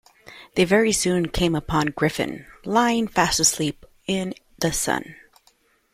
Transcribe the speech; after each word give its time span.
They 0.55 0.65
very 0.65 0.93
soon 0.93 1.27
came 1.27 1.53
upon 1.53 1.87
a 1.89 1.91
Gryphon, 1.91 2.47
lying 2.65 3.07
fast 3.07 3.39
asleep 3.39 3.85
in 4.07 4.33
the 4.57 4.73
sun. 4.73 5.15